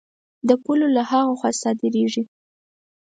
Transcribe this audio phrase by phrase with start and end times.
[0.47, 2.23] د پولو له هغه خوا صادرېږي.